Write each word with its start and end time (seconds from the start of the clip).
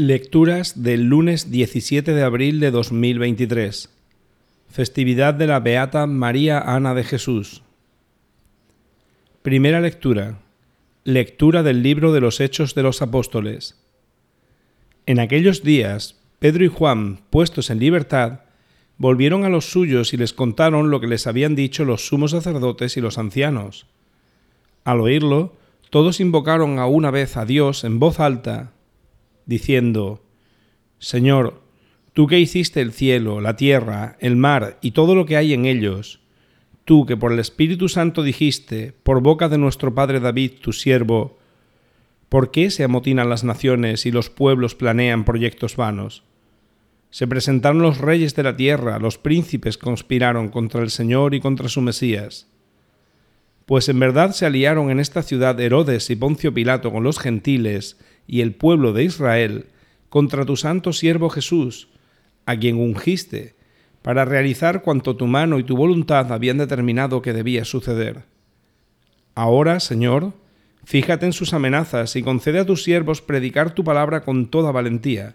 Lecturas 0.00 0.84
del 0.84 1.06
lunes 1.06 1.50
17 1.50 2.14
de 2.14 2.22
abril 2.22 2.60
de 2.60 2.70
2023. 2.70 3.92
Festividad 4.68 5.34
de 5.34 5.48
la 5.48 5.58
Beata 5.58 6.06
María 6.06 6.60
Ana 6.60 6.94
de 6.94 7.02
Jesús. 7.02 7.64
Primera 9.42 9.80
lectura. 9.80 10.38
Lectura 11.02 11.64
del 11.64 11.82
libro 11.82 12.12
de 12.12 12.20
los 12.20 12.38
Hechos 12.38 12.76
de 12.76 12.84
los 12.84 13.02
Apóstoles. 13.02 13.82
En 15.06 15.18
aquellos 15.18 15.64
días, 15.64 16.20
Pedro 16.38 16.64
y 16.64 16.68
Juan, 16.68 17.22
puestos 17.30 17.68
en 17.68 17.80
libertad, 17.80 18.42
volvieron 18.98 19.44
a 19.44 19.48
los 19.48 19.68
suyos 19.68 20.14
y 20.14 20.16
les 20.16 20.32
contaron 20.32 20.92
lo 20.92 21.00
que 21.00 21.08
les 21.08 21.26
habían 21.26 21.56
dicho 21.56 21.84
los 21.84 22.06
sumos 22.06 22.30
sacerdotes 22.30 22.96
y 22.96 23.00
los 23.00 23.18
ancianos. 23.18 23.86
Al 24.84 25.00
oírlo, 25.00 25.56
todos 25.90 26.20
invocaron 26.20 26.78
a 26.78 26.86
una 26.86 27.10
vez 27.10 27.36
a 27.36 27.44
Dios 27.44 27.82
en 27.82 27.98
voz 27.98 28.20
alta, 28.20 28.74
diciendo, 29.48 30.22
Señor, 30.98 31.62
tú 32.12 32.26
que 32.26 32.38
hiciste 32.38 32.80
el 32.82 32.92
cielo, 32.92 33.40
la 33.40 33.56
tierra, 33.56 34.16
el 34.20 34.36
mar 34.36 34.78
y 34.82 34.92
todo 34.92 35.14
lo 35.14 35.24
que 35.26 35.36
hay 35.36 35.54
en 35.54 35.64
ellos, 35.64 36.20
tú 36.84 37.06
que 37.06 37.16
por 37.16 37.32
el 37.32 37.38
Espíritu 37.38 37.88
Santo 37.88 38.22
dijiste, 38.22 38.92
por 39.02 39.22
boca 39.22 39.48
de 39.48 39.58
nuestro 39.58 39.94
Padre 39.94 40.20
David, 40.20 40.52
tu 40.60 40.72
siervo, 40.72 41.38
¿por 42.28 42.50
qué 42.50 42.70
se 42.70 42.84
amotinan 42.84 43.30
las 43.30 43.42
naciones 43.42 44.04
y 44.04 44.12
los 44.12 44.28
pueblos 44.28 44.74
planean 44.74 45.24
proyectos 45.24 45.76
vanos? 45.76 46.24
Se 47.10 47.26
presentaron 47.26 47.80
los 47.80 47.98
reyes 47.98 48.34
de 48.34 48.42
la 48.42 48.54
tierra, 48.54 48.98
los 48.98 49.16
príncipes 49.16 49.78
conspiraron 49.78 50.50
contra 50.50 50.82
el 50.82 50.90
Señor 50.90 51.34
y 51.34 51.40
contra 51.40 51.70
su 51.70 51.80
Mesías. 51.80 52.48
Pues 53.64 53.88
en 53.88 53.98
verdad 53.98 54.32
se 54.32 54.44
aliaron 54.44 54.90
en 54.90 55.00
esta 55.00 55.22
ciudad 55.22 55.58
Herodes 55.58 56.10
y 56.10 56.16
Poncio 56.16 56.52
Pilato 56.52 56.92
con 56.92 57.02
los 57.02 57.18
gentiles 57.18 57.98
y 58.28 58.42
el 58.42 58.54
pueblo 58.54 58.92
de 58.92 59.02
Israel 59.02 59.66
contra 60.08 60.44
tu 60.44 60.56
santo 60.56 60.92
siervo 60.92 61.30
Jesús, 61.30 61.88
a 62.46 62.56
quien 62.56 62.76
ungiste, 62.76 63.56
para 64.02 64.24
realizar 64.24 64.82
cuanto 64.82 65.16
tu 65.16 65.26
mano 65.26 65.58
y 65.58 65.64
tu 65.64 65.76
voluntad 65.76 66.32
habían 66.32 66.58
determinado 66.58 67.20
que 67.20 67.32
debía 67.32 67.64
suceder. 67.64 68.22
Ahora, 69.34 69.80
Señor, 69.80 70.34
fíjate 70.84 71.26
en 71.26 71.32
sus 71.32 71.52
amenazas 71.52 72.14
y 72.14 72.22
concede 72.22 72.60
a 72.60 72.64
tus 72.64 72.84
siervos 72.84 73.20
predicar 73.20 73.74
tu 73.74 73.82
palabra 73.82 74.22
con 74.22 74.46
toda 74.46 74.70
valentía 74.70 75.34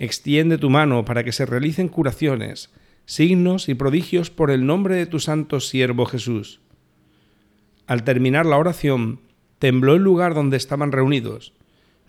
Extiende 0.00 0.56
tu 0.56 0.70
mano 0.70 1.04
para 1.04 1.24
que 1.24 1.30
se 1.30 1.44
realicen 1.44 1.88
curaciones, 1.88 2.70
signos 3.04 3.68
y 3.68 3.74
prodigios 3.74 4.30
por 4.30 4.50
el 4.50 4.64
nombre 4.64 4.94
de 4.94 5.04
tu 5.04 5.20
santo 5.20 5.60
siervo 5.60 6.06
Jesús. 6.06 6.62
Al 7.86 8.02
terminar 8.02 8.46
la 8.46 8.56
oración, 8.56 9.20
tembló 9.58 9.92
el 9.96 10.02
lugar 10.02 10.32
donde 10.32 10.56
estaban 10.56 10.90
reunidos, 10.90 11.52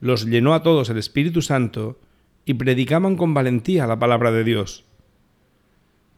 los 0.02 0.26
llenó 0.26 0.54
a 0.54 0.64
todos 0.64 0.90
el 0.90 0.98
Espíritu 0.98 1.42
Santo 1.42 1.98
y 2.44 2.56
predicaban 2.56 3.16
con 3.16 3.34
valentía 3.34 3.88
la 3.88 4.00
palabra 4.00 4.32
de 4.32 4.44
Dios. 4.44 4.84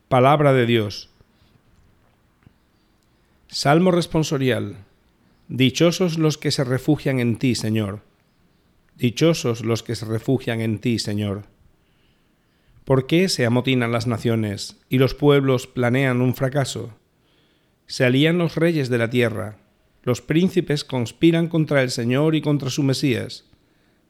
Palabra 0.08 0.53
de 0.53 0.66
Dios. 0.66 1.09
Salmo 3.50 3.92
responsorial. 3.92 4.78
Dichosos 5.50 6.17
los 6.17 6.38
que 6.38 6.50
se 6.50 6.64
refugian 6.64 7.20
en 7.20 7.38
ti, 7.38 7.56
Señor. 7.56 8.00
Dichosos 8.95 9.66
los 9.66 9.84
que 9.84 9.95
se 9.95 10.06
refugian 10.06 10.62
en 10.62 10.80
ti, 10.80 10.97
Señor. 10.97 11.44
¿Por 12.86 13.06
qué 13.06 13.28
se 13.28 13.45
amotinan 13.45 13.92
las 13.92 14.08
naciones 14.08 14.81
y 14.90 14.97
los 14.97 15.14
pueblos 15.14 15.68
planean 15.68 16.22
un 16.22 16.36
fracaso? 16.36 16.94
Se 17.86 18.06
alían 18.06 18.38
los 18.38 18.56
reyes 18.56 18.90
de 18.90 18.97
la 18.97 19.09
tierra, 19.09 19.58
los 20.03 20.22
príncipes 20.22 20.84
conspiran 20.84 21.47
contra 21.47 21.81
el 21.81 21.92
Señor 21.92 22.36
y 22.36 22.42
contra 22.42 22.70
su 22.70 22.84
Mesías. 22.84 23.45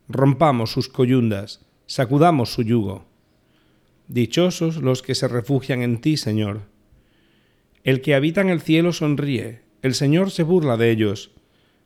Rompamos 0.10 0.72
sus 0.72 0.90
coyundas, 0.90 1.66
sacudamos 1.86 2.54
su 2.54 2.64
yugo. 2.64 3.06
Dichosos 4.08 4.78
los 4.78 5.02
que 5.02 5.16
se 5.16 5.28
refugian 5.28 5.82
en 5.82 6.02
ti, 6.02 6.18
Señor. 6.18 6.62
El 7.84 8.02
que 8.02 8.16
habita 8.16 8.42
en 8.42 8.50
el 8.50 8.62
cielo 8.62 8.92
sonríe, 8.92 9.62
el 9.82 9.94
Señor 9.94 10.32
se 10.32 10.44
burla 10.44 10.78
de 10.78 10.92
ellos, 10.92 11.32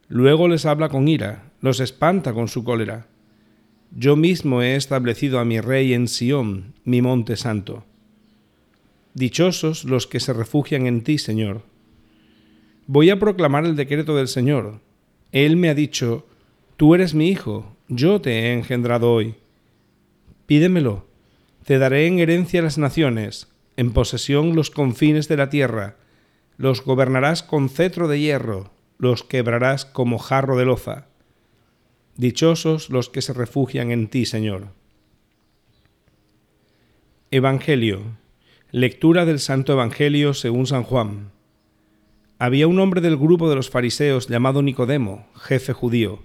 luego 0.08 0.48
les 0.48 0.66
habla 0.66 0.90
con 0.90 1.08
ira, 1.08 1.52
los 1.62 1.80
espanta 1.80 2.34
con 2.34 2.48
su 2.48 2.64
cólera. 2.64 3.08
Yo 3.96 4.16
mismo 4.16 4.62
he 4.62 4.76
establecido 4.76 5.40
a 5.40 5.46
mi 5.46 5.62
rey 5.62 5.94
en 5.94 6.08
Sión, 6.08 6.74
mi 6.84 7.02
monte 7.02 7.38
santo. 7.38 7.86
Dichosos 9.14 9.86
los 9.86 10.08
que 10.08 10.20
se 10.20 10.34
refugian 10.34 10.88
en 10.88 11.04
ti, 11.04 11.18
Señor. 11.18 11.62
Voy 12.88 13.10
a 13.10 13.20
proclamar 13.20 13.66
el 13.66 13.76
decreto 13.76 14.16
del 14.16 14.28
Señor. 14.28 14.80
Él 15.32 15.56
me 15.56 15.70
ha 15.70 15.76
dicho, 15.76 16.26
Tú 16.78 16.94
eres 16.94 17.16
mi 17.16 17.30
hijo, 17.30 17.76
yo 17.88 18.22
te 18.22 18.32
he 18.32 18.54
engendrado 18.54 19.12
hoy. 19.12 19.36
Pídemelo, 20.46 21.06
te 21.66 21.78
daré 21.78 22.08
en 22.08 22.20
herencia 22.20 22.62
las 22.62 22.78
naciones, 22.78 23.48
en 23.76 23.92
posesión 23.94 24.56
los 24.56 24.72
confines 24.72 25.28
de 25.28 25.38
la 25.38 25.50
tierra, 25.50 25.96
los 26.58 26.84
gobernarás 26.84 27.44
con 27.44 27.70
cetro 27.70 28.08
de 28.08 28.20
hierro, 28.20 28.72
los 28.98 29.24
quebrarás 29.24 29.86
como 29.86 30.18
jarro 30.18 30.58
de 30.58 30.66
loza 30.66 31.08
Dichosos 32.18 32.90
los 32.90 33.10
que 33.10 33.22
se 33.22 33.32
refugian 33.32 33.92
en 33.92 34.08
ti, 34.08 34.26
Señor. 34.26 34.70
Evangelio. 37.30 38.18
Lectura 38.72 39.24
del 39.26 39.40
Santo 39.40 39.74
Evangelio 39.74 40.34
según 40.34 40.66
San 40.66 40.82
Juan. 40.82 41.30
Había 42.40 42.68
un 42.68 42.80
hombre 42.80 43.02
del 43.02 43.18
grupo 43.18 43.52
de 43.52 43.56
los 43.56 43.70
fariseos 43.70 44.28
llamado 44.28 44.64
Nicodemo, 44.64 45.28
jefe 45.36 45.74
judío. 45.74 46.20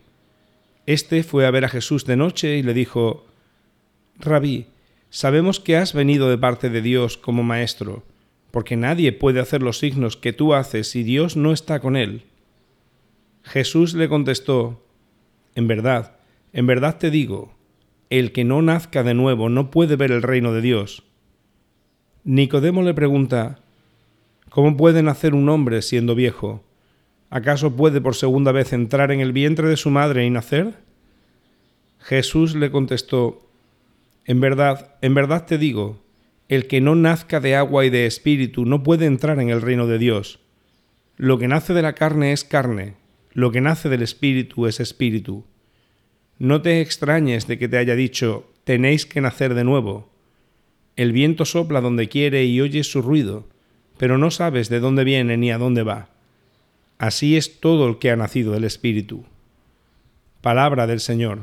Este 0.86 1.22
fue 1.22 1.46
a 1.46 1.50
ver 1.50 1.64
a 1.64 1.68
Jesús 1.68 2.04
de 2.06 2.16
noche 2.16 2.56
y 2.56 2.62
le 2.62 2.74
dijo, 2.74 3.24
Rabí, 4.18 4.66
sabemos 5.10 5.60
que 5.60 5.76
has 5.76 5.92
venido 5.92 6.28
de 6.28 6.38
parte 6.38 6.70
de 6.70 6.82
Dios 6.82 7.16
como 7.16 7.42
maestro, 7.42 8.02
porque 8.50 8.76
nadie 8.76 9.12
puede 9.12 9.40
hacer 9.40 9.62
los 9.62 9.78
signos 9.78 10.16
que 10.16 10.32
tú 10.32 10.54
haces 10.54 10.88
si 10.88 11.02
Dios 11.02 11.36
no 11.36 11.52
está 11.52 11.80
con 11.80 11.96
él. 11.96 12.22
Jesús 13.42 13.94
le 13.94 14.08
contestó, 14.08 14.84
en 15.54 15.68
verdad, 15.68 16.16
en 16.52 16.66
verdad 16.66 16.98
te 16.98 17.10
digo, 17.10 17.54
el 18.10 18.32
que 18.32 18.44
no 18.44 18.62
nazca 18.62 19.02
de 19.02 19.14
nuevo 19.14 19.48
no 19.48 19.70
puede 19.70 19.96
ver 19.96 20.12
el 20.12 20.22
reino 20.22 20.52
de 20.52 20.60
Dios. 20.60 21.04
Nicodemo 22.24 22.82
le 22.82 22.94
pregunta, 22.94 23.62
¿Cómo 24.52 24.76
puede 24.76 25.02
nacer 25.02 25.34
un 25.34 25.48
hombre 25.48 25.80
siendo 25.80 26.14
viejo? 26.14 26.62
¿Acaso 27.32 27.74
puede 27.74 28.02
por 28.02 28.14
segunda 28.14 28.52
vez 28.52 28.74
entrar 28.74 29.10
en 29.10 29.20
el 29.20 29.32
vientre 29.32 29.66
de 29.66 29.78
su 29.78 29.88
madre 29.88 30.26
y 30.26 30.28
nacer? 30.28 30.74
Jesús 31.98 32.54
le 32.54 32.70
contestó, 32.70 33.48
En 34.26 34.38
verdad, 34.38 34.96
en 35.00 35.14
verdad 35.14 35.46
te 35.46 35.56
digo, 35.56 35.98
el 36.50 36.66
que 36.66 36.82
no 36.82 36.94
nazca 36.94 37.40
de 37.40 37.56
agua 37.56 37.86
y 37.86 37.90
de 37.90 38.04
espíritu 38.04 38.66
no 38.66 38.82
puede 38.82 39.06
entrar 39.06 39.40
en 39.40 39.48
el 39.48 39.62
reino 39.62 39.86
de 39.86 39.96
Dios. 39.96 40.40
Lo 41.16 41.38
que 41.38 41.48
nace 41.48 41.72
de 41.72 41.80
la 41.80 41.94
carne 41.94 42.34
es 42.34 42.44
carne, 42.44 42.96
lo 43.32 43.50
que 43.50 43.62
nace 43.62 43.88
del 43.88 44.02
Espíritu 44.02 44.66
es 44.66 44.78
Espíritu. 44.78 45.46
No 46.38 46.60
te 46.60 46.82
extrañes 46.82 47.46
de 47.46 47.58
que 47.58 47.66
te 47.66 47.78
haya 47.78 47.94
dicho, 47.94 48.52
tenéis 48.64 49.06
que 49.06 49.22
nacer 49.22 49.54
de 49.54 49.64
nuevo. 49.64 50.12
El 50.96 51.12
viento 51.12 51.46
sopla 51.46 51.80
donde 51.80 52.10
quiere 52.10 52.44
y 52.44 52.60
oyes 52.60 52.92
su 52.92 53.00
ruido, 53.00 53.48
pero 53.96 54.18
no 54.18 54.30
sabes 54.30 54.68
de 54.68 54.80
dónde 54.80 55.04
viene 55.04 55.38
ni 55.38 55.50
a 55.50 55.56
dónde 55.56 55.82
va. 55.82 56.11
Así 57.02 57.36
es 57.36 57.58
todo 57.58 57.88
el 57.88 57.98
que 57.98 58.12
ha 58.12 58.16
nacido 58.16 58.52
del 58.52 58.62
Espíritu. 58.62 59.24
Palabra 60.40 60.86
del 60.86 61.00
Señor. 61.00 61.40